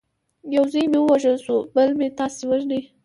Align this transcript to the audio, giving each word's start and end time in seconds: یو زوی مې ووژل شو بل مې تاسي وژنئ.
یو 0.55 0.63
زوی 0.71 0.85
مې 0.91 0.99
ووژل 1.01 1.37
شو 1.45 1.55
بل 1.75 1.89
مې 1.97 2.07
تاسي 2.17 2.41
وژنئ. 2.49 2.81